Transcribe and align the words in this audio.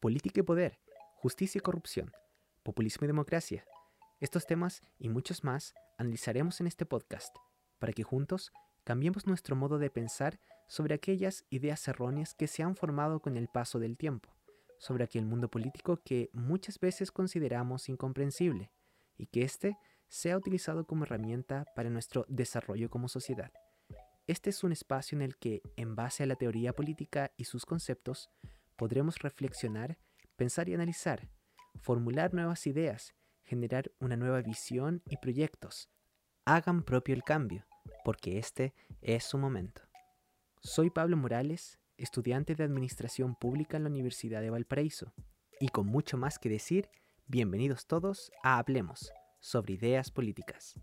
política 0.00 0.40
y 0.40 0.44
poder, 0.44 0.78
justicia 1.16 1.58
y 1.58 1.62
corrupción, 1.62 2.12
populismo 2.62 3.04
y 3.04 3.08
democracia. 3.08 3.64
Estos 4.20 4.46
temas 4.46 4.82
y 4.98 5.08
muchos 5.08 5.44
más 5.44 5.74
analizaremos 5.98 6.60
en 6.60 6.66
este 6.66 6.86
podcast 6.86 7.36
para 7.78 7.92
que 7.92 8.04
juntos 8.04 8.52
cambiemos 8.84 9.26
nuestro 9.26 9.56
modo 9.56 9.78
de 9.78 9.90
pensar 9.90 10.38
sobre 10.68 10.94
aquellas 10.94 11.44
ideas 11.50 11.86
erróneas 11.88 12.34
que 12.34 12.46
se 12.46 12.62
han 12.62 12.76
formado 12.76 13.20
con 13.20 13.36
el 13.36 13.48
paso 13.48 13.78
del 13.78 13.96
tiempo, 13.96 14.28
sobre 14.78 15.04
aquel 15.04 15.24
mundo 15.24 15.50
político 15.50 16.00
que 16.04 16.30
muchas 16.32 16.78
veces 16.78 17.10
consideramos 17.10 17.88
incomprensible 17.88 18.70
y 19.16 19.26
que 19.26 19.42
éste 19.42 19.76
sea 20.08 20.36
utilizado 20.36 20.86
como 20.86 21.04
herramienta 21.04 21.64
para 21.74 21.90
nuestro 21.90 22.24
desarrollo 22.28 22.88
como 22.88 23.08
sociedad. 23.08 23.50
Este 24.26 24.50
es 24.50 24.62
un 24.62 24.72
espacio 24.72 25.16
en 25.16 25.22
el 25.22 25.36
que, 25.36 25.62
en 25.76 25.96
base 25.96 26.22
a 26.22 26.26
la 26.26 26.36
teoría 26.36 26.74
política 26.74 27.32
y 27.36 27.44
sus 27.44 27.64
conceptos, 27.64 28.30
podremos 28.78 29.18
reflexionar, 29.18 29.98
pensar 30.36 30.68
y 30.68 30.74
analizar, 30.74 31.28
formular 31.82 32.32
nuevas 32.32 32.66
ideas, 32.66 33.12
generar 33.42 33.90
una 33.98 34.16
nueva 34.16 34.40
visión 34.40 35.02
y 35.04 35.16
proyectos. 35.16 35.90
Hagan 36.46 36.84
propio 36.84 37.14
el 37.14 37.24
cambio, 37.24 37.66
porque 38.04 38.38
este 38.38 38.72
es 39.02 39.24
su 39.24 39.36
momento. 39.36 39.82
Soy 40.62 40.90
Pablo 40.90 41.16
Morales, 41.16 41.78
estudiante 41.96 42.54
de 42.54 42.64
Administración 42.64 43.34
Pública 43.34 43.76
en 43.76 43.82
la 43.82 43.90
Universidad 43.90 44.40
de 44.40 44.50
Valparaíso, 44.50 45.12
y 45.60 45.68
con 45.68 45.86
mucho 45.86 46.16
más 46.16 46.38
que 46.38 46.48
decir, 46.48 46.88
bienvenidos 47.26 47.86
todos 47.86 48.30
a 48.44 48.58
Hablemos 48.58 49.12
sobre 49.40 49.74
ideas 49.74 50.12
políticas. 50.12 50.80